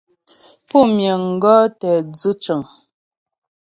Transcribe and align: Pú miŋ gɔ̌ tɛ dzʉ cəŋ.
Pú 0.67 0.79
miŋ 0.95 1.21
gɔ̌ 1.41 1.57
tɛ 1.79 1.91
dzʉ 2.13 2.31
cəŋ. 2.43 2.61